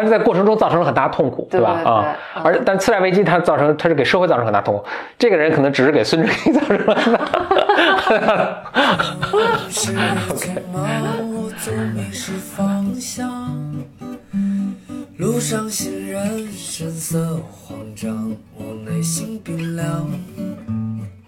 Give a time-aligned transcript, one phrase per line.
[0.00, 1.72] 但是在过程中造成了很大痛苦，对吧？
[1.84, 4.82] 啊，嗯而但次贷危机它造成，它是给社会造成很大痛苦。
[5.18, 8.62] 这个人可能只是给孙正义造成了很大。
[9.68, 10.88] 是匆忙，
[11.34, 13.30] 我总迷失方向。
[15.18, 19.86] 路上行人神色慌张，我内心冰凉。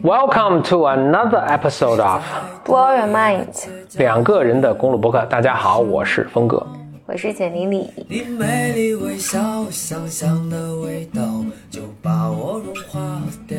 [0.03, 2.23] Welcome to another episode of
[2.65, 3.49] Blow your mind，
[3.99, 5.23] 两个人的公路博客。
[5.27, 6.67] 大家好，我是峰哥。
[7.13, 7.93] 我是简丽丽。
[8.09, 13.59] 你美丽微笑，香香的味道就把我融化掉。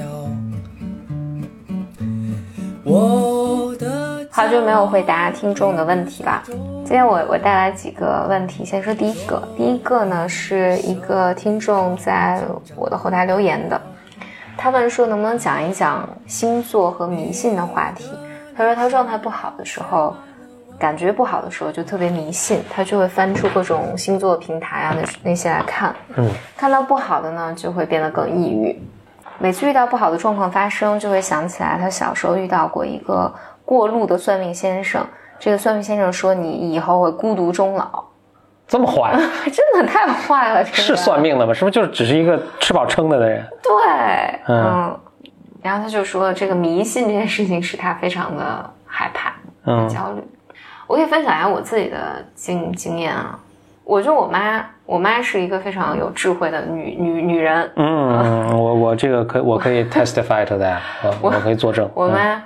[2.83, 9.47] 我的好久没有回答听众的问题了，今天我我带来几个问题，先说第一个。
[9.55, 12.41] 第一个呢是一个听众在
[12.75, 13.79] 我的后台留言的，
[14.57, 18.09] 他问说能不能讲一讲星座和迷信的话题。
[18.57, 20.15] 他说他状态不好的时候，
[20.79, 28.81] 感觉不好的时候就特别迷信，他就会翻出各种星座平台啊那那些来看，嗯，看到不好的呢就会变得更抑郁。
[29.39, 33.33] 每次遇到不好的状况发生，就会想起来他小时候遇到过一个
[33.65, 35.05] 过路的算命先生。
[35.39, 38.03] 这个算命先生说你以后会孤独终老，
[38.67, 39.13] 这么坏，
[39.51, 41.53] 真的太坏了，这个是算命的吗？
[41.53, 43.45] 是不是就是只是一个吃饱撑的的人？
[43.61, 44.99] 对，嗯嗯。
[45.61, 49.33] 然后他就说这个迷信这件事情使他非常的害怕、
[49.65, 50.23] 嗯焦虑。
[50.93, 53.35] 我可以分享一下我自己的经经验啊，
[53.83, 60.77] 我觉得我妈，我妈是一个非常有智慧的女女女人，嗯，我我这个可我可以 testify to that，
[61.19, 61.89] 我我可以作证。
[61.95, 62.39] 我妈，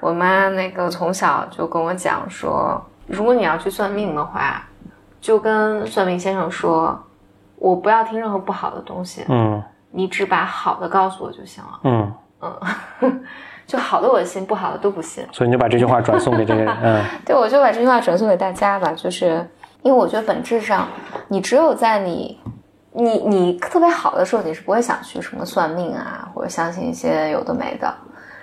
[0.00, 4.62] 我妈那个从小就跟我讲说，如果你要去算命的话，
[5.18, 7.02] 就跟算命先生说，
[7.56, 9.62] 我不要听任何不好的东西，嗯。
[9.96, 11.80] 你只把好的告诉我就行了。
[11.84, 12.12] 嗯。
[13.00, 13.24] 嗯，
[13.66, 15.24] 就好的我信，不好的都不信。
[15.32, 16.76] 所以你就把这句话转送给这个人。
[16.82, 19.46] 嗯 对，我就把这句话转送给大家吧，就是
[19.82, 20.88] 因为我觉得本质上，
[21.28, 22.38] 你只有在你。
[22.96, 27.92] 你你特别好的时候，你是不会想去什么算命啊，或者相信一些有的没的。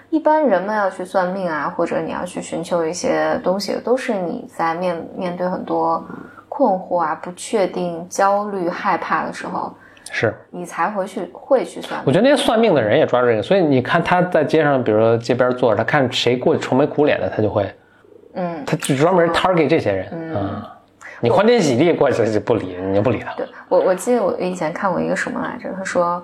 [0.09, 6.05] 一般人们要去算命啊，或者你要去寻求一些东西，都是你在面面对很多
[6.49, 9.73] 困惑啊、不确定、焦虑、害怕的时候，
[10.13, 12.01] 是，你才回去会去算。
[12.05, 17.73] 我觉得那些算命的人也抓住这个，所以你看他在街上，比如说街边坐着，他看谁过去愁眉苦脸的，他就会，
[18.33, 20.07] 嗯，他就专门 target 这些人。
[20.11, 20.61] 嗯，
[21.21, 23.33] 你欢天喜地过去就不理，你就不理他。
[23.35, 25.73] 对我，我记得我以前看过一个什么来着？
[25.77, 26.21] 他说，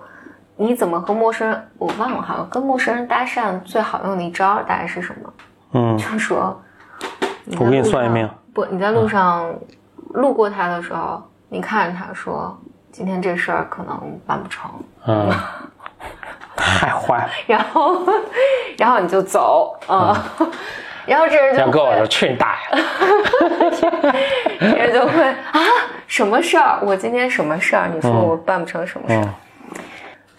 [0.58, 5.34] 你怎么和陌生人，我忘了，好像跟陌生人搭讪最好用的一招大概是什么？
[5.74, 6.62] 嗯，就是说，
[7.60, 8.30] 我给你算一命。
[8.54, 9.54] 不，你在路上
[10.14, 12.58] 路过他的时候，你看着他说，
[12.92, 14.70] 今天这事儿可能办不成，
[15.06, 15.32] 嗯，
[16.56, 17.30] 太坏了。
[17.48, 18.02] 然后，
[18.78, 20.16] 然后你就走，嗯，
[21.06, 22.84] 然后这人就要搁我说去你大爷！
[24.60, 25.60] 这人就会啊，
[26.08, 26.80] 什么事儿？
[26.84, 27.88] 我今天什么事儿？
[27.94, 29.22] 你说我办不成什么事儿？
[29.24, 29.34] 嗯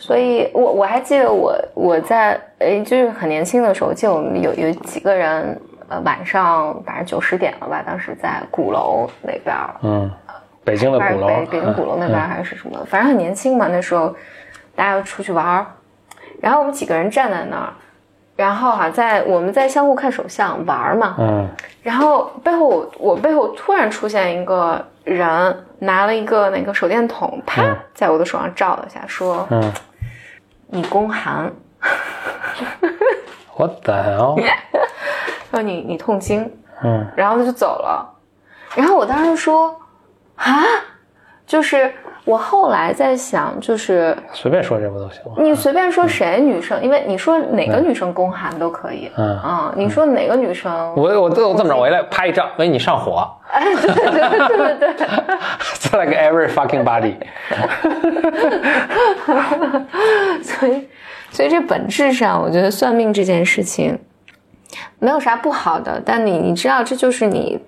[0.01, 10.11] 所以我我还记得我我在诶，就是很年轻的时候，记得我们有有几个人，呃，晚上反正九十点了吧，当时在鼓楼那边儿，嗯，
[10.69, 14.15] 北京的还是鼓楼，北北京鼓楼那边还是什么，反正很年轻嘛，那时候
[14.75, 15.67] 大家要出去玩儿，
[16.41, 17.73] 然后我们几个人站在那儿，
[18.37, 21.49] 然后哈、在我们在相互看手相玩儿嘛，嗯。
[21.83, 29.73] 然后背后我我背后突然出现一个人，拿了一个那个手电筒，啪嗯，在我的手上照了一下，说嗯
[30.67, 31.51] 你宫寒
[33.57, 34.39] the hell？
[35.51, 36.53] 说你你痛经，
[36.83, 37.07] 嗯。
[37.17, 38.15] 然后他就走了。
[38.77, 39.75] 然后我当时说
[40.39, 40.65] 啊，
[41.47, 41.93] 就是
[42.25, 45.33] 我后来在想，就是随便说这不都行吗？
[45.39, 53.27] 你随便说谁女生，因为你说哪个女生宫寒都可以，嗯啊，你说哪个女生，我我我这么着，我一来拍一照，喂，你上火。
[53.51, 54.29] 哎，对对对
[54.77, 55.07] 对对。
[55.73, 57.15] It's like every fucking body。
[60.43, 60.87] 所以，
[61.31, 63.99] 所以这本质上，我觉得算命这件事情
[64.99, 67.59] 没有啥不好的，但你你知道，这就是你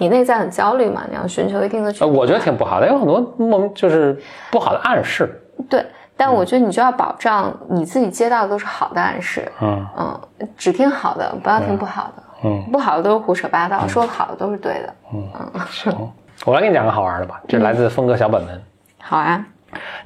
[0.00, 4.18] 你内在很焦虑嘛，你要寻求一定的我觉得挺不好的，有很多莫名就是
[4.50, 5.38] 不好的暗示。
[5.68, 5.84] 对，
[6.16, 10.20] 但我觉得你就要保障你自己接到的都是好的暗示，嗯嗯，
[10.56, 14.94] 只听好的，不要听不好的，嗯，不好的都是胡扯八道，说好的都是对的。
[15.12, 16.10] 嗯嗯行，
[16.46, 18.62] 我来给你讲个好玩的吧，这来自峰哥小本本。
[19.02, 19.44] 好啊，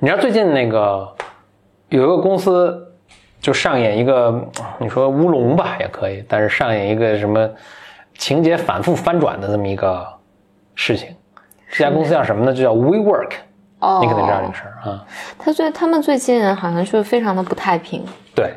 [0.01, 1.09] 你知道最近那个
[1.89, 2.85] 有一个公司
[3.41, 4.45] 就上演一个，
[4.79, 7.49] 你说乌龙吧也可以，但是上演一个什么
[8.19, 10.07] 情节反复翻转的这么一个
[10.75, 11.15] 事情。
[11.71, 12.53] 这家公司叫什么呢？
[12.53, 13.33] 就叫 WeWork，
[13.81, 15.05] 哦，你肯定知道这个事儿啊。
[15.37, 18.55] 他最他们最近好像就是非常的不太平，对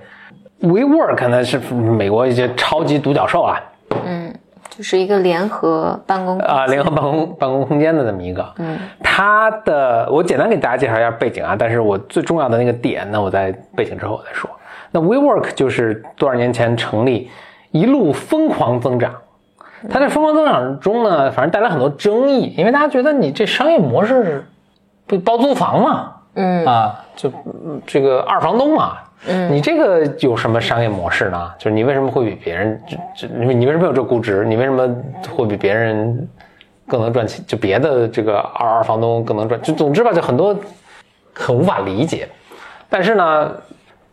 [0.61, 3.59] ，WeWork 呢是美国一些超级独角兽啊，
[4.05, 4.31] 嗯
[4.69, 8.53] 就是一个联合办公啊、联合办公办公空间的这么一个。
[8.59, 14.47] 嗯，它的我简单给大家介绍一下背景啊，但是我最重要的那个点呢，我在背景之后我再说。
[14.91, 17.31] 那 WeWork 就是多少年前成立，
[17.71, 19.11] 一路疯狂增长。
[19.89, 24.45] 它在疯狂增长中呢，反正带来很多争议，因为大家觉得你这商业模式
[25.05, 28.97] 不包租房嘛，嗯啊，就嗯这个二房东嘛，
[29.27, 31.51] 嗯你这个有什么商业模式呢？
[31.57, 32.97] 就是你为什么会比别人，就
[33.27, 34.43] 就你你为什么有这个估值？
[34.45, 34.87] 你为什么
[35.35, 36.27] 会比别人
[36.87, 37.43] 更能赚钱？
[37.47, 39.61] 就别的这个二二房东更能赚？
[39.61, 40.55] 就总之吧，就很多
[41.33, 42.27] 很无法理解。
[42.89, 43.51] 但是呢，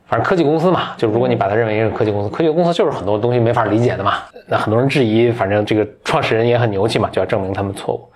[0.06, 4.18] 反正科技公司嘛，就如果你把它认为是科技公司，科技公司就是很多东西没法理解的嘛。
[4.46, 8.08] 那很多人质疑，反正这个创始人也很牛气嘛，就要证明他们错误。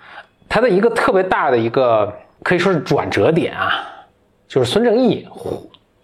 [0.47, 2.13] 他的一个特别大的一个
[2.43, 3.83] 可以说是转折点啊，
[4.47, 5.27] 就是孙正义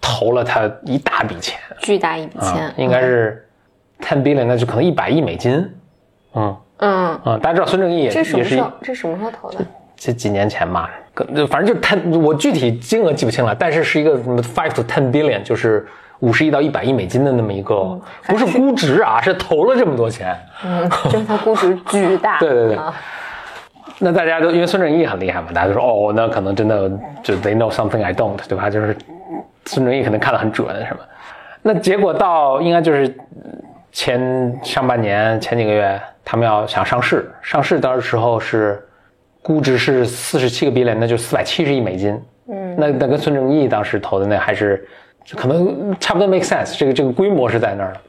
[0.02, 3.48] 投了他一大笔钱巨大一笔钱啊，，应该是
[4.02, 5.54] ten billion，那就可能一百亿美金。
[6.34, 6.92] 嗯嗯，
[7.24, 8.72] 啊，大家知道孙正义也这什也是一么时候？
[8.82, 9.66] 这什么时候投的？
[9.96, 10.90] 这几年前吧，
[11.50, 15.86] 反正就 ten，我具体金额记不清了，但是是一个什么 five to ten billion，就是
[16.20, 20.38] 五十亿到一百亿美金的那么一个，不是估值啊，是投了这么多钱。
[20.64, 22.38] 嗯，就是它估值巨大。
[22.40, 22.94] 对对对啊
[24.00, 26.90] 那大家都因为孙正义很厉害嘛，大家都说哦，那可能真的
[27.24, 28.70] 就 they know something I don't，对吧？
[28.70, 28.94] 就是
[29.66, 31.00] 孙正义可能看得很准什么。
[31.62, 33.18] 那结果到应该就是
[33.94, 38.86] 前上半年前几个月，他们要想上市，上市的时候是
[39.46, 42.20] 估值是四十七个 billion，那就四百七十亿美金。
[42.50, 44.84] 嗯，那那跟孙正义当时投的那还是
[45.36, 48.00] 可能差不多 make sense，这个这个规模是在那儿的。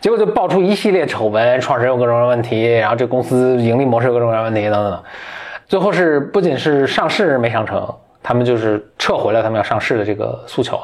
[0.00, 5.02] 结果就爆出一系列丑闻，创始人有各种各样的问题，然后这公司盈利模式有各种各样的问题等等等。
[5.66, 7.88] 最后是不仅是上市没上成，
[8.22, 10.78] 他们就是撤回了他们要上市的这个诉求，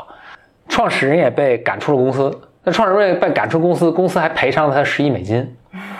[0.70, 2.34] 创始人也被赶出了公司。
[2.64, 5.54] 那创始人被赶出公司，公司还赔偿了他十亿美金。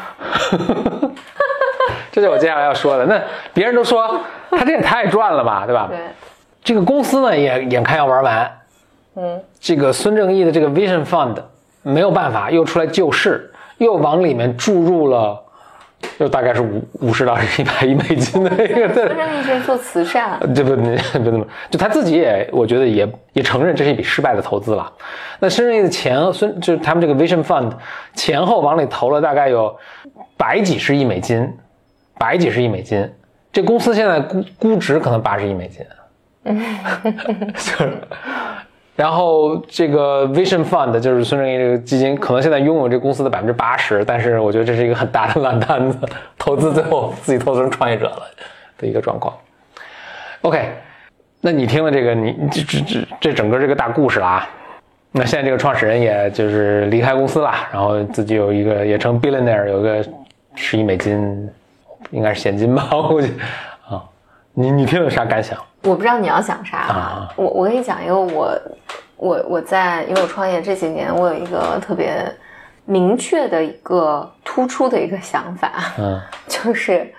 [2.13, 3.05] 这就是我接下来要说的。
[3.07, 3.21] 那
[3.53, 4.21] 别人都说
[4.51, 5.89] 他这也太赚了吧，对吧？
[5.91, 5.99] 对，
[6.63, 8.53] 这个公司呢也眼看要玩完，
[9.17, 11.37] 嗯，这个孙正义的这个 Vision Fund
[11.83, 15.43] 没有办法，又出来救市，又往里面注入了，
[16.19, 24.93] 又大概是五五十到一百亿美金的一个孙正义是做慈善，对不不不，就他自己也，我觉得也也承认这是一笔失败的投资了。
[25.41, 27.73] 那孙正义的钱，孙就是他们这个 Vision Fund
[28.15, 29.75] 前后往里投了大概有
[30.37, 31.53] 百几十亿美金，
[32.23, 33.11] 百几十亿美金。
[33.53, 35.85] 这公司现在估估值可能八十亿美金，
[37.53, 37.93] 就是，
[38.95, 45.99] 然后这个 Vision Fund 就是孙正义这个基金，可能现在拥有这公司的百分之八十，但是我觉得这是一个很大的烂摊子，
[46.39, 48.23] 投资最后自己投资成创业者了
[48.79, 49.37] 的一个状况。
[50.43, 50.71] OK，
[51.41, 54.49] 那你听了这个，你这这这这整个这个大故事了啊。
[55.11, 60.03] 那现在这个创始人也就是离开公司了，然后自己有一个也成 billionaire，有一个
[60.55, 61.51] 十亿美金，
[62.13, 63.35] 应该是现金吧， 我估计
[63.89, 64.01] 啊。
[64.55, 65.59] 你你听有啥感想？
[65.83, 68.57] 我不知道你要讲啥啊我我跟你讲一个我
[69.17, 72.25] 我我在因为我创业这几年，我有一个特别
[72.85, 77.13] 明确的一个突出的一个想法，嗯就是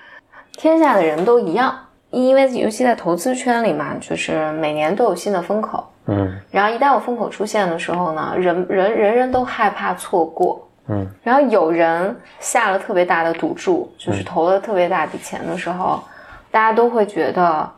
[0.54, 1.76] 天下的人都一样，
[2.12, 10.66] 因为尤其在投资圈里嘛，就是每年都有新的风口，嗯然后一旦有风口出现的时候呢，人人人人都害怕错过。
[10.88, 11.08] 嗯。
[11.24, 16.04] 然后有人下了特别大的赌注，就是投了特别大笔钱的时候，
[16.52, 17.70] 大家都会觉得，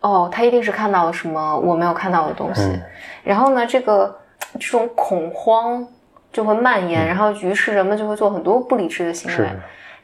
[0.00, 2.62] 哦，他一定是看到了什么我没有看到的东西。
[2.62, 2.82] 嗯。
[3.24, 4.18] 然后呢，这个
[4.54, 5.86] 这种恐慌
[6.32, 9.36] 就会蔓延，然后于是人们就会做很多不理智的行为。
[9.36, 9.48] 是。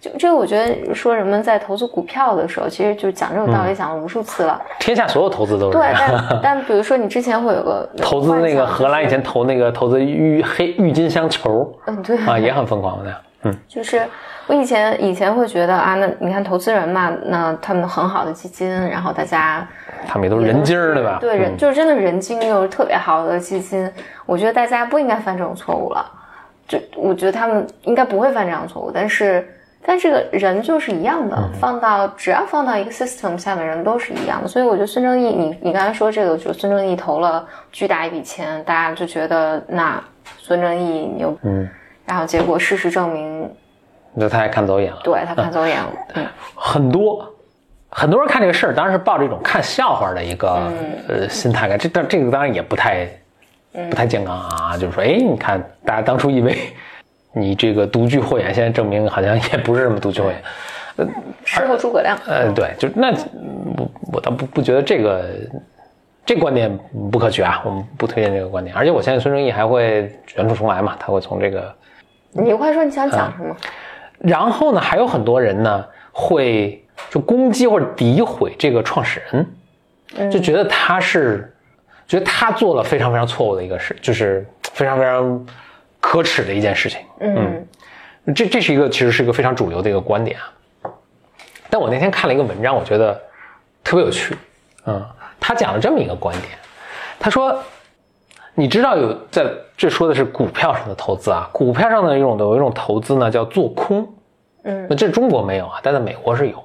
[0.00, 4.60] 就这个，我觉得说人们在投资股票的时候，其实就讲这种道理讲了无数次了。
[4.78, 13.14] 天下所有投资都是对，但 但比如说你之前会有个投资那个荷兰以前投，那个投资郁黑郁金香球嗯，对啊，也很疯狂的。
[13.42, 14.04] 嗯 就是
[14.48, 19.66] 我以前以前会觉得啊，那你看投资人嘛，那他们很好的基金，然后大家
[20.06, 21.18] 他们也都是人精儿，对吧？
[21.20, 23.88] 对人、嗯就是真的人精又是特别好的基金，
[24.26, 26.04] 我觉得大家不应该犯这种错误了。
[26.66, 29.48] 就我觉得他们应该不会犯这样的错误，但是
[29.88, 39.98] 但这个人就是一样的，嗯放到只要放到一个 system 下面人都是一样的，所以我觉得孙正义，你你刚才说这个，就孙正义投了巨大一笔钱，大家就觉得那
[40.36, 41.66] 孙正义牛，嗯，
[42.04, 43.50] 然后结果事实证明，
[44.12, 45.00] 那他也看走眼了。
[45.02, 46.26] 对他看走眼了，嗯。
[46.54, 47.26] 很多
[47.88, 50.70] 很多人看这个事儿，当然是抱着一种看笑话的一个、
[51.08, 51.78] 呃心态看。
[51.78, 53.08] 这但这个当然也不太
[53.88, 56.58] 不太健康啊，就是说，哎，你看大家当初以为
[57.32, 60.42] 你这个独具慧眼，现在证明好像也不是什么独具慧眼。
[61.44, 63.12] 事后诸葛亮，呃，对，就那
[63.76, 65.28] 我我倒不不觉得这个
[66.26, 66.76] 这个观点
[67.12, 68.74] 不可取啊，我们不推荐这个观点。
[68.74, 71.72] 而且我相信孙正义还会卷土重来嘛，他会从这个
[72.32, 73.56] 你快说你想讲什么？
[74.18, 79.22] 然后呢，还有很多人呢会就攻击或者诋毁这个创始
[80.16, 81.54] 人，就觉得他是，
[82.08, 85.46] 觉得他做了非常非常错误的一个事，就是非常非常
[86.00, 87.00] 可耻的一件事情。
[87.20, 87.66] 嗯
[88.34, 90.92] 这这是一个其实是一个非常主流的一个观点啊。
[91.70, 93.18] 但我那天看了一个文章，我觉得
[93.82, 94.36] 特别有趣。
[94.86, 95.04] 嗯，
[95.40, 96.52] 他讲了这么一个观点，
[97.18, 97.58] 他说，
[98.54, 104.06] 你知道有在这说的是股票上的投资啊，股票上的一种有一种投资呢叫做空，
[104.64, 106.62] 嗯那这中国没有啊，但在美国是有。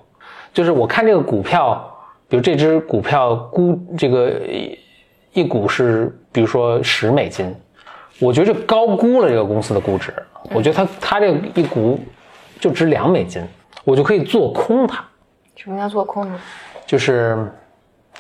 [0.54, 1.92] 就是我看这个股票，
[2.28, 4.80] 比如这只股票估这个一
[5.34, 7.56] 一股是，比如说十美金，
[8.20, 10.14] 我觉得这高估了这个公司的估值，
[10.52, 12.00] 我觉得它它这一股
[12.60, 13.42] 就值两美金，
[13.84, 15.04] 我就可以做空它。
[15.56, 16.40] 什么叫做空呢？
[16.86, 17.52] 就是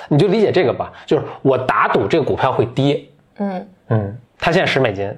[0.07, 3.03] 你就理解这个吧，就是我打赌这个股票会跌，
[3.37, 3.67] 嗯。
[3.89, 5.13] 嗯，它现在十美金，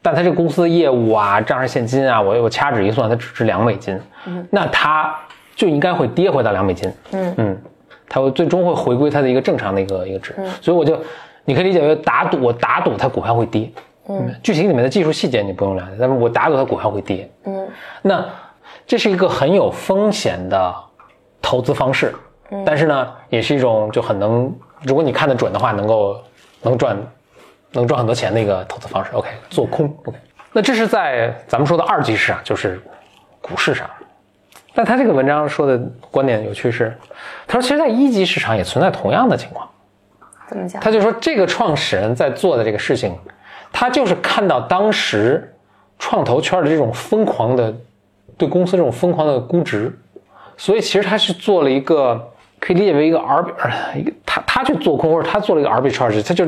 [0.00, 5.14] 但它这个公司的业务啊，账上现金啊，我我掐指一算，它只值两美金，嗯，那它
[5.54, 7.34] 就应该会跌回到两美金，嗯。
[7.36, 7.62] 嗯，
[8.08, 10.96] 它会最终会回归它的一个正常的一个一个值，所以我就
[11.44, 13.68] 你可以理解为打赌，我打赌它股票会跌，
[14.08, 17.68] 嗯，剧情里面的技术细节你不用了解，但是我打赌它股票会跌，嗯
[18.02, 18.24] 那
[18.86, 20.74] 这是一个很有风险的
[21.42, 22.14] 投资方式，
[22.50, 26.20] 嗯但是呢，也是一种就很能，如果你看得准的话，能够
[26.62, 26.96] 能赚
[27.72, 29.10] 能赚很多钱的一个投资方式。
[29.12, 30.16] OK，做空 OK，
[30.52, 32.80] 那这是在咱们说的二级市场，就是
[33.40, 33.88] 股市上。
[34.72, 35.78] 但他这个文章说的
[36.10, 36.96] 观点有趣是，
[37.46, 39.66] 他说其实，在一级市场也存在同样的情况。
[40.48, 40.80] 怎么讲？
[40.82, 43.18] 他就说这个创始人在做的这个事情，
[43.72, 45.54] 他就是看到当时
[45.98, 47.74] 创投圈的这种疯狂的
[48.36, 49.96] 对公司这种疯狂的估值，
[50.56, 56.46] 所以其实他是做了一个可以理解为一个个他他去做空或者他做了一个 arbitrage，他就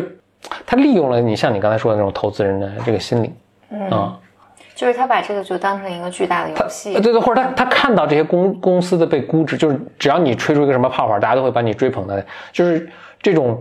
[0.67, 3.33] 他利用了你像你刚才说的那种投资人的这个心理，
[3.71, 4.17] 嗯。
[4.75, 6.95] 就是他把这个就当成一个巨大的游戏。
[6.95, 12.89] 呃，对对，或者他他看到这些公公司的被估值，就是只要你吹出一个什么泡泡，大家都会把你追捧的，就是
[13.21, 13.61] 这种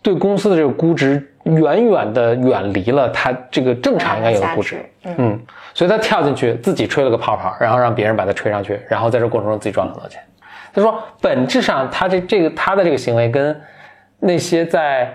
[0.00, 4.76] 对公司的这个估值远远的远离了他这个正常应该有的估值。
[5.04, 5.40] 嗯嗯，
[5.74, 10.20] 所以他跳进去自己吹了个泡泡，然后让别人把他吹上去，然后在这过程中自己赚了很多钱。
[10.72, 13.60] 他说，本质上他这这个他的这个行为跟
[14.18, 15.12] 那些在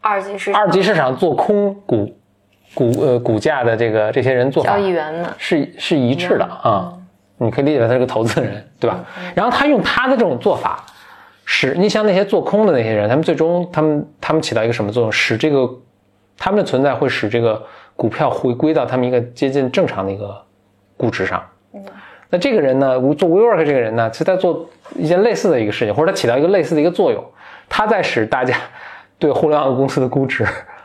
[0.00, 2.14] 二级市场二级市场做空股
[2.74, 5.34] 股呃股价的这个这些人做法交易员呢？
[5.38, 6.92] 是是一致的啊。
[7.38, 9.04] 你可以理解为他是个投资人，对吧？
[9.18, 10.84] 嗯然后他用他的这种做法，
[11.44, 15.12] 使你像那些做空的那些人，他们最终他们他们起到一个什么作用？
[15.12, 15.68] 使这个
[16.38, 17.62] 他们的存在会使这个
[17.96, 20.40] 股票回归到他们一个接近正常的一个
[20.96, 21.42] 估值上。
[22.30, 27.22] 那这个人呢，做 WeWork 这个人呢，其实在做一件类似的一个事情，或者他起到一个类似的一个作用，
[27.68, 28.56] 他在使大家
[29.18, 30.44] 对互联网公司的估值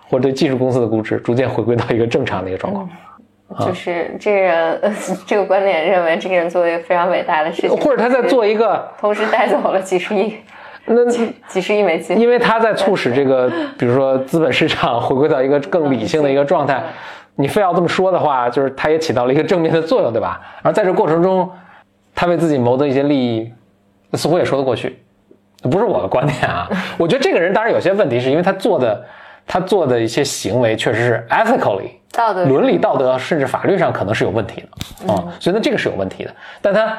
[0.09, 2.89] 或者对技术公司的估值逐渐回归到一个正常的一个状况。
[3.66, 4.94] 就是这个人，呃
[5.25, 10.36] 这个观点认为这个人做了一个非常伟大的事情，或者他在做一个，同时带走了几十亿、
[10.86, 11.06] 那
[11.48, 12.20] 几十亿美金。
[12.20, 16.84] 因为他在促使这个，比如说资本市场回归到一个更理性的一个状态。
[17.39, 20.42] 你非要这么说的话，就是他也起到了一个正面的作用，对吧？
[20.63, 21.48] 而在这过程中，
[22.16, 23.54] 他为自己谋得一些利益，
[24.13, 24.98] 似乎也说得过去。
[25.62, 29.06] 不是我的观点啊，我觉得这个人当然有些问题，是因为他做的
[29.48, 36.36] 他做的一些行为确实是 ethically 道德伦理道德甚至法律上可能是有问题的啊、所以呢这个是有问题的。
[36.62, 36.98] 但他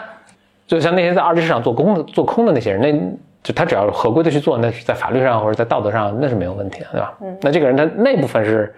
[0.67, 7.14] 就像那些在二级市场做空的做空的那些人，那就他只要合规的去做，那是在法律上或者在道德上那是没有问题的，对吧？
[7.21, 8.75] 嗯那这个人他那部分是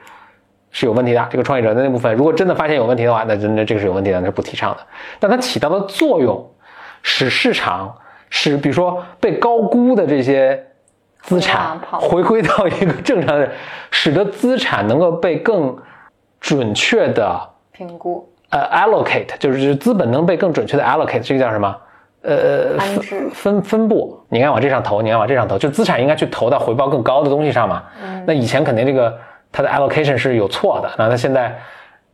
[0.70, 4.78] 是有问题的，这个创业者的那部分，如果真的发现有问题的话，那真的这个是有问题的，那是不提倡的。
[5.18, 6.48] 但它起到的作用，
[7.02, 7.92] 使市场
[8.28, 10.64] 使比如说被高估的这些
[11.22, 13.50] 资产回归到一个正常的，
[13.90, 15.76] 使得资产能够被更
[16.40, 17.40] 准确的
[17.72, 18.26] 评估。
[18.50, 21.76] 呃 allocate，就是就是资本能被更准确的 allocate，这个叫什么？
[22.22, 27.82] 呃，分分分布，你应该往这上投，你应该往这上投，就资产应该去投到回报更高的东西上嘛。
[28.02, 28.24] 嗯。
[28.26, 29.16] 那以前肯定这个
[29.52, 31.56] 它的 allocation 是有错的，那它现在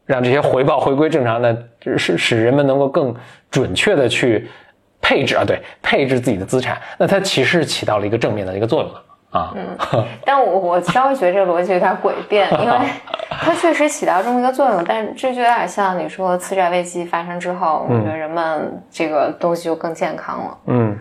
[0.05, 1.57] 让这些回报回归正常的，
[1.97, 3.15] 使使人们能够更
[3.51, 4.49] 准确的去
[5.07, 9.01] 配置啊，对，配置自己的资产，那它其实起到了一个正面的一个作用的
[9.39, 9.55] 啊。
[10.27, 12.77] 但我我稍微觉得这个逻辑有点诡辩，因为
[13.31, 20.59] 它确实起到这么一个作用，但这就有点像你说次债危机发生之后，我觉得人们这个东西就更健康了。
[20.67, 20.99] 嗯，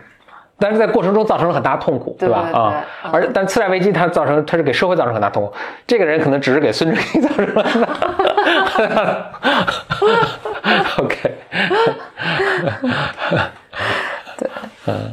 [0.60, 2.44] 但是在过程中造成了很大痛苦，对吧？
[2.52, 3.10] 对啊，嗯。
[3.12, 5.52] 而但次贷危机它造成，它是给社会造成很大痛苦。
[5.84, 8.88] 这个人可能只是给孙正义造成了很
[14.86, 14.92] 大。
[14.92, 15.12] OK，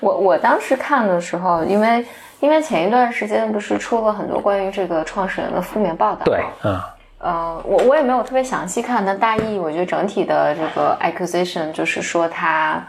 [0.00, 2.04] 我我当时看的时候，因为
[2.40, 6.80] 因为前一段时间不是出了很多关于这个创始人的负面报道，对，，嗯，
[7.18, 12.82] 呃，我我也没有特别详细看，但大意我觉得整体的这个 accusation 就是说他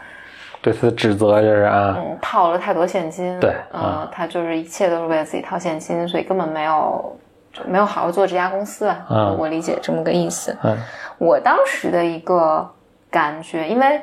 [0.62, 7.18] 对他的指责就是啊，嗯套了太多现金，对呃，他就是一切都是为了自己套现金，所以根本没有
[7.52, 10.56] 就没有好好做这家公司啊，嗯我理解这么个意思。
[10.62, 10.74] 嗯
[11.18, 12.68] 我当时的一个
[13.10, 14.00] 感觉，因为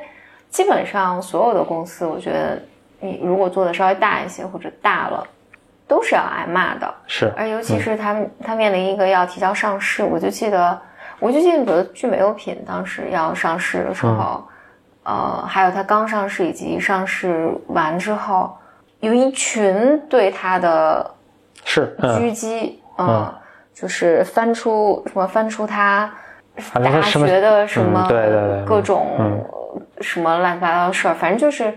[0.50, 2.60] 基本上所有的公司，我觉得
[3.00, 5.26] 你如果做的稍微大一些或者大了，
[5.86, 6.92] 都是要挨骂的。
[7.06, 10.78] 是而尤其是他们，他面临一个要提交上市，我就记得，
[11.18, 14.44] 我就记得，比如聚美优品当时要上市的时候，
[15.04, 18.54] 呃，还有他刚上市以及上市完之后，
[19.00, 21.10] 有一群对他的
[21.64, 23.34] 是，嗯，狙击，嗯，嗯。
[23.72, 26.12] 就是翻出什么翻出他
[26.74, 29.42] 大学的什么、嗯对对对各种、嗯
[30.00, 31.72] 什么乱七八糟的事儿，反正就是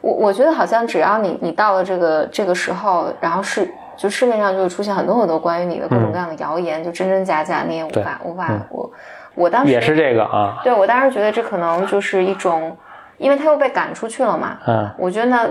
[0.00, 8.60] 我我觉得好像只要你你到了这个这个时候，然后是就市面上就会出现很多很多关于你的各种各样的谣言，就真真假假，你也无法无法嗯。
[8.70, 8.90] 我
[9.34, 12.76] 我当时也是这个啊，对我当时觉得这可能就是一种，
[13.18, 14.90] 因为他又被赶出去了嘛，嗯。
[14.98, 15.48] 我觉得呢，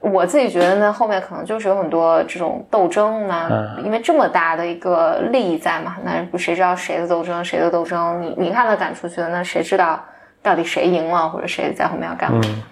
[0.00, 3.84] 我自己觉得呢，后面可能就是有很多这种斗争呢，嗯。
[3.84, 8.20] 因为这么大的一个利益在嘛，那谁知道谁的斗争，谁的斗争？
[8.22, 10.02] 你你看他赶出去了，那谁知道
[10.42, 12.40] 到底谁赢了，或者谁在后面要干嘛？
[12.44, 12.62] 嗯，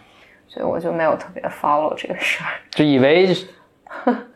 [0.48, 2.50] 所以我就没有特别 follow 这个事儿。
[2.70, 3.34] 就以为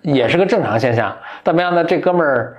[0.02, 2.56] 也是个正常现象，但没想到这哥们儿，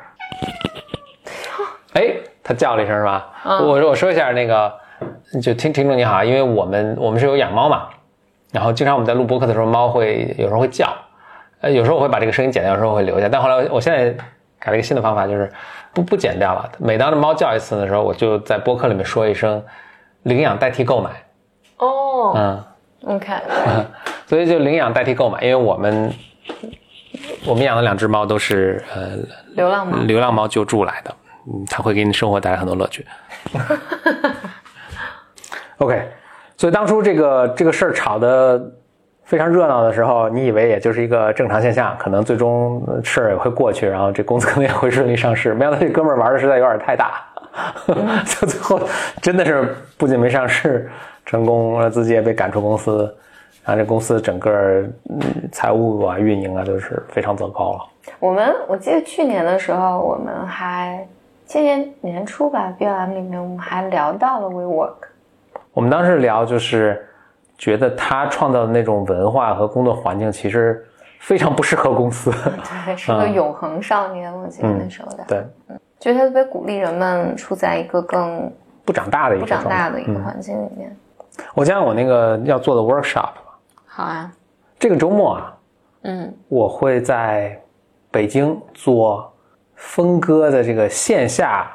[1.94, 3.32] 哎，他叫了一声是吧？
[3.44, 4.74] 我我说一下那个，
[5.41, 7.88] 就听听众你好，因为我们我们是有养猫嘛，
[8.51, 10.94] 然后经常我们在录播客的时候，猫会有时候会叫，
[11.62, 14.12] 呃，有时候我会把这个声音剪掉，有时候我会留下，但后来我我现在
[14.60, 15.51] 改了一个新的方法，就是
[15.94, 16.70] 不不剪掉了。
[16.79, 19.63] 每当这猫叫一次的时候，我就在播客里面说一声
[20.25, 21.10] “领养代替购买”，
[21.79, 22.63] 哦、嗯。
[23.08, 23.39] o k
[24.25, 26.12] 所以就领养代替购买，因为我们
[27.46, 29.12] 我们养的两只猫都是呃
[29.55, 29.98] 流浪猫。
[30.00, 31.13] 流浪猫救助来的，
[31.48, 33.05] 嗯，它会给你生活带来很多乐趣。
[35.77, 36.10] OK，
[36.58, 38.60] 所以当初这个这个事儿吵得
[39.24, 45.53] 非常热闹的时候，你以为也就是一个正常现象，可能最终呃事儿也会过去，然后这公司可能也会顺利上市。
[45.53, 47.35] 没想到这哥们儿玩的实在有点太大，就
[48.48, 48.80] 最后
[49.22, 50.89] 真的是不仅没上市
[51.26, 53.04] 成功，呃自己也被赶出公司，
[53.63, 54.52] 然后这公司整个
[55.10, 57.80] 嗯财务啊、运营啊都是非常糟糕了。
[58.20, 61.06] 我们我记得去年的时候，我们还
[61.46, 64.96] 今年年初吧，BLM 里面我们还聊到了 WeWork。
[65.74, 67.06] 我们当时聊就是
[67.58, 70.86] 觉得他创造的那种文化和工作环境其实
[71.20, 72.32] 非常不适合公司。
[72.86, 75.24] 对，是个永恒少年，我记得那时候的。
[75.28, 75.44] 对，
[75.99, 78.51] 觉得他特别鼓励人们处在一个更
[78.84, 79.51] 不长大的一个不。
[79.51, 80.95] 长大的一个环境里面。
[81.53, 83.60] 我讲讲我那个要做的 workshop 吧。
[83.86, 84.31] 好啊，
[84.77, 85.58] 这个周末啊，
[86.03, 87.60] 嗯，我会在
[88.12, 89.34] 北京做
[89.75, 91.71] 峰哥的这个线下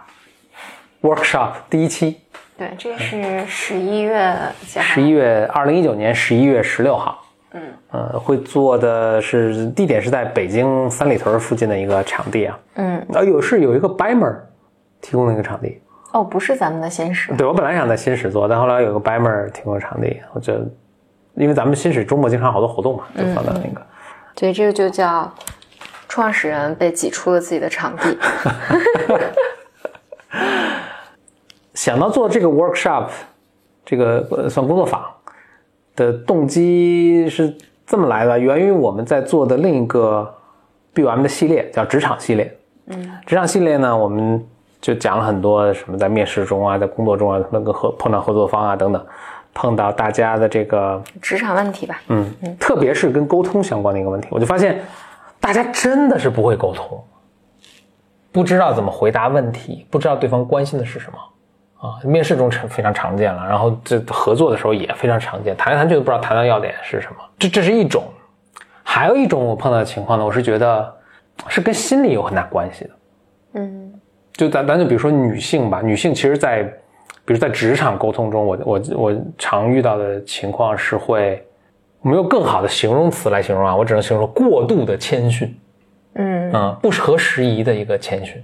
[1.03, 2.21] workshop 第一期，
[2.57, 4.37] 对，这是十一月？
[4.65, 7.23] 十一月二零一九年十一月十六号。
[7.53, 14.37] 嗯，呃，会做的是地点是在北京三里屯附近的一个场地啊，嗯，啊有是有一个 Bimer
[15.01, 15.81] 提供的一个场地，
[16.13, 17.35] 哦，不是咱们的新史。
[17.35, 20.65] 对我本来想在新史做，但后来有个 Bimer 提供的场地，我觉得
[21.35, 23.85] 因为咱们新史周末经常好多活动嘛，就放在那个。
[24.35, 25.33] 对，这个就叫
[26.09, 28.19] 创始人被挤出了自己的场地。
[31.75, 33.09] 想到做这个 workshop，
[33.85, 35.03] 这个呃算工作坊
[35.97, 37.55] 的动机是
[37.87, 40.33] 这么来的，源于我们在做的另一个
[40.95, 42.57] BUM 的系列，叫职场系列。
[42.87, 44.45] 嗯，职场系列呢，我们
[44.81, 49.07] 就讲了很多什么在面试中啊，在工作中啊，那个合碰到合作方啊等等，
[49.53, 52.01] 碰到大家的这个职场问题吧。
[52.09, 54.81] 嗯，特别是跟沟通相关的一个问题，我就发现
[55.39, 57.03] 大家真的是不会沟通，
[58.33, 61.19] 不知道怎么回答问题，不知道对方关心的是什么
[61.81, 61.99] 啊。
[62.05, 67.17] 面试中常非常常见了，然后这合作的时候也非常常见，谈来谈去都不知道谈到要点是什么。
[67.39, 68.05] 这这是一种，
[68.83, 70.97] 还有一种我碰到的情况呢，我是觉得
[71.49, 72.91] 是跟心理有很大关系的。
[73.55, 73.93] 嗯
[74.33, 76.63] 就咱咱就比如说女性吧，女性其实在，
[77.27, 81.45] 比如在职场沟通中，我我我常遇到的情况是会，
[82.01, 85.55] 没有更好的形容词来形容啊，我只能形容过度的谦逊，
[86.15, 88.43] 嗯啊、不合时宜的一个谦逊啊，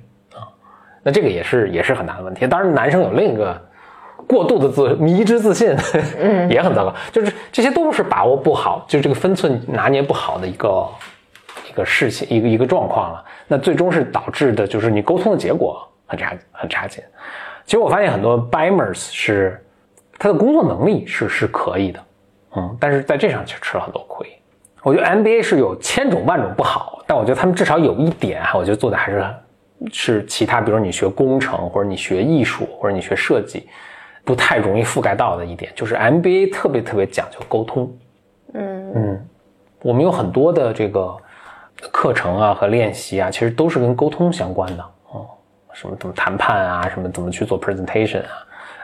[1.07, 2.49] 那这个也是也是很大的问题。
[2.49, 3.57] 当然，男生有另一个
[4.27, 5.73] 过度的自迷之自信，
[6.19, 10.85] 嗯 也很糟糕，就是这些都是把握不好，就这个分寸拿捏不好的一个
[11.71, 13.25] 一个事情，一个一个状况了。
[13.47, 17.01] 那最终是导致的就是你沟通的结果很差很差劲。
[17.65, 19.65] 其实我发现很多 BIMers 是
[20.19, 22.01] 他的工作能力是是可以的，
[22.57, 24.27] 嗯，但是在这上却吃了很多亏。
[24.83, 29.25] 我觉得 MBA 是有千种万种不好，但我觉得他们至少有一点啊，我觉得做的还是
[29.93, 33.69] 是其他，比如你学工程或者你学艺术或者你学设计，
[34.25, 37.99] 不太容易覆盖到的一点，就是 MBA 特别特别讲究沟通。
[38.55, 39.29] 嗯嗯，
[39.83, 41.15] 我们有很多的这个
[41.93, 45.27] 课程啊和练习啊，其实都是跟沟通相关的哦，
[45.73, 48.33] 什么怎么谈判啊，什么怎么去做 presentation 啊，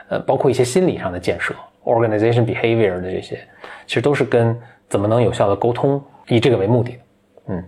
[0.09, 3.39] 呃，包括一些心理上的建设，organization behavior 的这些，
[3.87, 4.55] 其实都是跟
[4.87, 6.99] 怎么能有效的沟通以这个为目的的。
[7.47, 7.63] 嗯，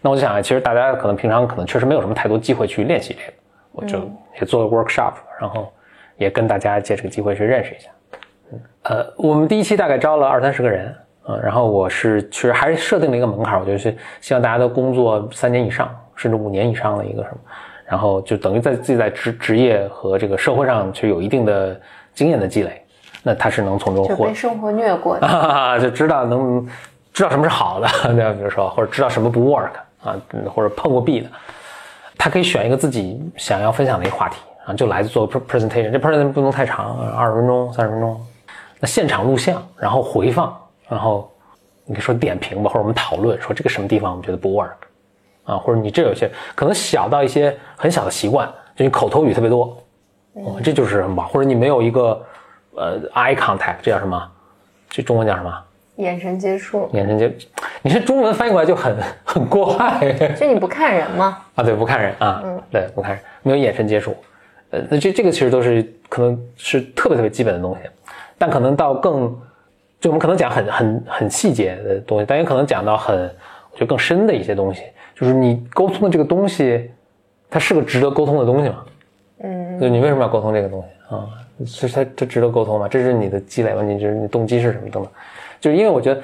[0.00, 3.32] 那我就想啊，其实大家可能平常可能确实没有什么太多机会去练习这个，
[3.72, 5.72] 我就也做个 workshop，然后
[6.16, 7.88] 也跟大家借这个机会去认识一下。
[8.52, 10.94] 嗯，呃，我们第一期大概招了二三十个人。
[11.28, 17.38] 嗯，然后我是其实还是设定了一个门槛，我觉得是希望大家都工作三年以上，甚至五年以上的一个什么，
[17.84, 21.80] 然后就等于在自己在职职业和这个社会上去有一定的
[22.14, 22.80] 经验的积累，
[23.24, 25.26] 那他是能从中获就被生活虐过的。
[25.26, 26.64] 啊， 就知道能
[27.12, 28.32] 知道什么是好的，对吧？
[28.32, 29.70] 比如说或者知道什么不 work
[30.06, 30.16] 啊，
[30.54, 31.28] 或者碰过壁的，
[32.16, 38.20] 他可以选一个自己想要分享的一个话题啊，就来做 presentation，这 presentation 不能太长，二十分钟、三十分钟，
[38.78, 40.56] 那现场录像，然后回放。
[40.88, 41.28] 然后
[41.84, 44.70] 你可以说点评吧，或者我们讨论说这个什么地方我们觉得不 work
[45.42, 49.76] 啊，或者你这有些可能小到一些很小的习惯，就你口头语特别多，
[50.34, 51.20] 哦，这就是什么？
[51.24, 52.24] 或者你没有一个
[52.76, 54.30] 呃 eye contact，这叫什么？
[54.88, 55.52] 这中文叫什么？
[55.96, 57.36] 眼神接触，眼神接，
[57.86, 61.38] 你这中文翻译过来就很 很怪， 就你不看人吗？
[61.54, 64.16] 啊，对，不看人啊，嗯，对，不看人，没有眼神接触，
[64.70, 67.88] 呃，那这这个其实都是可能是特别特别基本的东西，
[68.36, 69.34] 但可能到更。
[69.98, 73.16] 就我们可能讲很很很细节的东西，但也可能讲到很
[73.70, 74.82] 我觉得更深的一些东西。
[75.14, 76.90] 就是你沟通的这个东西，
[77.48, 78.84] 它是个值得沟通的东西吗？
[79.42, 81.24] 嗯，就你为什么要沟通这个东西啊？
[81.64, 82.86] 是它它值得沟通吗？
[82.86, 83.82] 这是你的积累吗？
[83.82, 85.10] 你就是你动机是什么等等？
[85.60, 86.20] 就是因为我觉得，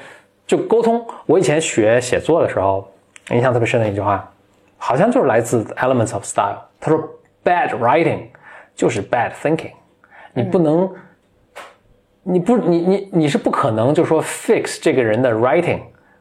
[0.47, 2.91] 就沟通，我以前学写作的时候，
[3.31, 4.31] 印象特别深的一句话，
[4.77, 6.59] 好像就是来自 Elements of Style。
[6.81, 7.01] 他说
[7.45, 8.29] ，Bad writing
[8.75, 9.73] 就是 bad thinking，
[10.33, 10.91] 你不能。
[12.25, 15.81] 你不，你你你是不可能就说 fix 这个人的 writing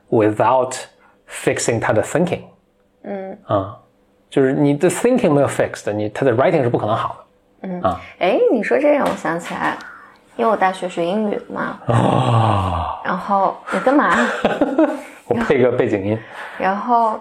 [0.10, 0.76] without
[1.30, 2.40] fixing 他的 thinking，
[3.04, 3.78] 嗯啊，
[4.28, 7.24] 就是你的 thinking 没有 fixed，你他的 writing 是不可能好
[7.62, 9.78] 的，嗯啊，哎，你说这让我想起来，
[10.36, 14.16] 因为我大学学英语的嘛，啊，然后你干嘛？
[15.28, 16.20] 我配个背景音，
[16.58, 17.20] 然后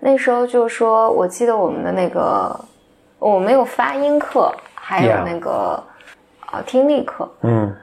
[0.00, 2.58] 那时候就说，我记得我们的那个，
[3.18, 5.82] 我们有发音课，还有那个
[6.46, 7.74] 啊听力课，嗯。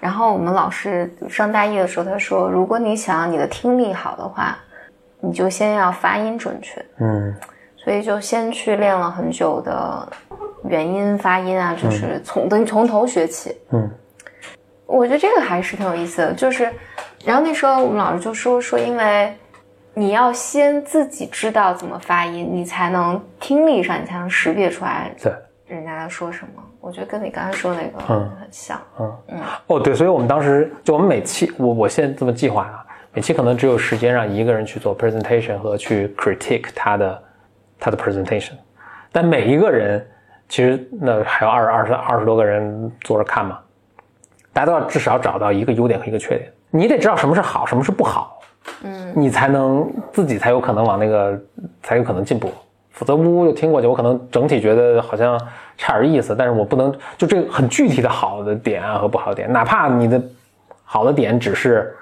[0.00, 4.58] 然后我们老师上大一的时候，他说：“如果你想要你的听力好的话，
[5.20, 7.32] 你就先要发音准确。”嗯，
[7.76, 10.08] 所以就先去练了很久的
[10.64, 13.56] 元音发音啊，就是从等于从头学起。
[13.70, 13.88] 嗯，
[14.96, 16.32] 我觉得这个还是挺有意思的。
[16.34, 16.70] 就是，
[17.24, 19.34] 然后那时候我们老师就说说，因为
[19.94, 25.10] 你要先自己知道怎么发音，你才能听力上你才能识别出来。
[25.22, 25.32] 对。
[25.66, 26.62] 人家在说什么？
[26.82, 28.78] 我觉得跟你刚才说那个很像。
[29.00, 37.22] 嗯嗯哦对，所以我们当时就我们每期我我现在这么计划啊，每期可能只有时间让一个人去做 presentation 和去 critique 他的
[37.78, 38.52] 他的 presentation，
[39.10, 40.06] 但每一个人
[40.46, 43.58] 其实那还有二二十二十多个人坐着看嘛，
[44.52, 48.38] 大家都要至少找到一个优点和一个缺点，你得知道什么是好，什么是不好，
[48.82, 51.40] 嗯，你才能自己才有可能往那个
[51.82, 52.50] 才有可能进步。
[52.90, 55.40] 否则呜呜就听过去，我可能整体觉得好像
[55.78, 60.22] 差点意思，但是我不能就这个很具体的好的点啊和不好的点，哪怕你的
[60.84, 61.96] 好的点只是，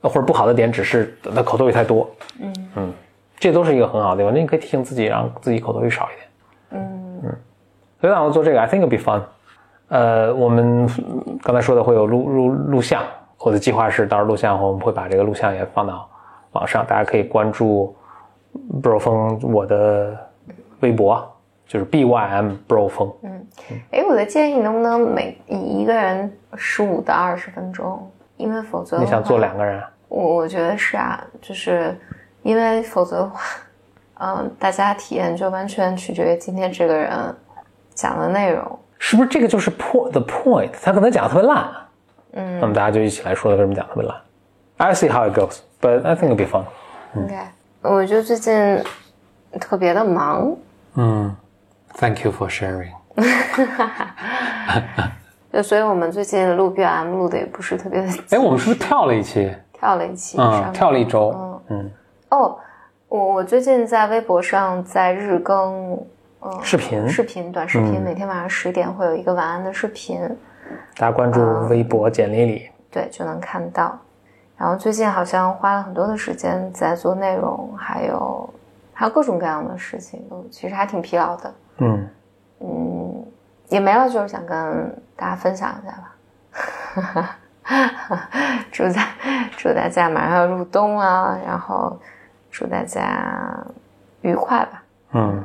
[0.00, 2.08] 或者不好的点只是那口头语太多，
[2.40, 2.92] 嗯嗯，
[3.36, 7.36] 这都是一个很好的地方，那你可以提醒自己，让自己口头语少一点，嗯嗯，
[8.00, 9.20] 所以打算做这个，I think it'll be fun。
[9.88, 10.88] 呃，我们
[11.42, 13.02] 刚才说的会有录录录像，
[13.38, 16.08] 我的计划是到时候录像后我们会把这个录像也放到
[16.52, 17.94] 网上，大家可以关注
[18.82, 20.16] bro 峰我的。
[20.80, 21.28] 微博
[21.66, 23.12] 就是 B Y M Bro 风。
[23.22, 23.46] 嗯，
[23.90, 28.08] 哎，我的建议能不能每一个人十五到二十分钟？
[28.36, 29.82] 因为否则你想做两个人？
[30.06, 31.98] 我我觉得是啊，就是
[32.44, 33.40] 因为否则的话，
[34.20, 37.10] 嗯， 大家体验就完全取决于今天这个人
[37.92, 38.78] 讲的内容。
[38.98, 40.70] 是不是这个就是 point the point？
[40.82, 41.68] 他可能讲的特别烂，
[42.32, 44.16] 嗯，那么大家就一起来说他为什么讲特别烂。
[44.76, 46.64] I see how it goes, but I think it'll be fun。
[47.14, 48.82] 应该，我觉得最近
[49.60, 50.56] 特别的忙。
[50.94, 51.34] 嗯
[51.94, 52.92] ，Thank you for sharing。
[55.52, 58.08] 就所以，我们最近录 BM 录的也不是特别的。
[58.30, 59.52] 哎，我们是不是跳了一期？
[59.72, 61.32] 跳了一期，嗯，跳了一周。
[61.34, 61.90] 嗯嗯。
[62.30, 62.58] 哦，
[63.08, 65.98] 我我最近在微博上在日更，
[66.40, 70.20] 嗯，视频，视频，短视频，每天晚上十点会有一个晚安的视频。
[70.96, 73.98] 大家关注微博简历里，对，就能看到。
[74.56, 78.48] 然后最近好像花了很多的时间在做内容，还有。
[78.92, 81.54] 还有各种各样的事情，都其实还挺疲劳的。
[81.76, 82.08] 嗯，
[82.58, 83.24] 嗯，
[83.68, 87.38] 也没了，就是想跟大家分享一下吧。
[88.72, 89.06] 祝大
[89.56, 91.96] 祝大家马上要入冬啊，然后
[92.50, 93.56] 祝大家
[94.22, 94.82] 愉快吧。
[95.12, 95.44] 嗯，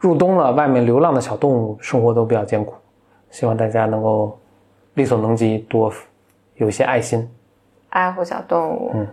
[0.00, 2.74] 入冬了，外面流浪的小动物生活都比较艰苦，
[3.30, 4.38] 希望大家能够
[4.94, 5.92] 力所能及，多
[6.54, 7.28] 有一些爱心。
[7.90, 9.06] 爱护小动物，嗯，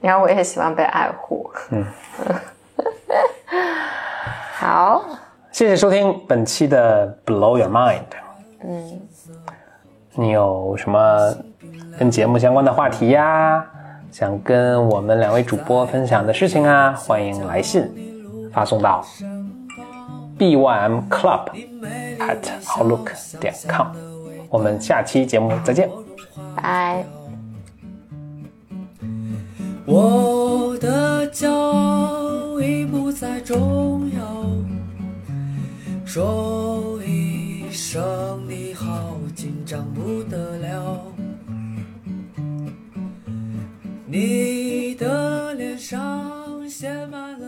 [0.00, 1.50] 然后我也希望被爱护。
[1.70, 1.84] 嗯，
[4.54, 5.04] 好，
[5.50, 8.02] 谢谢收听本期的 Blow Your Mind。
[8.62, 9.00] 嗯，
[10.14, 11.34] 你有什么
[11.98, 13.66] 跟节目相关的话题呀？
[14.12, 16.92] 想跟我们两位主播分享的事情啊？
[16.92, 19.04] 欢迎来信发送到
[20.40, 21.50] bym club
[22.18, 23.88] at outlook 点 com。
[24.48, 25.88] 我们下期节目再见。
[26.56, 27.04] 拜。
[29.84, 34.46] 我的骄傲已不再重要，
[36.06, 41.04] 说一声你好，紧张不得了。
[44.06, 47.46] 你的脸上写满了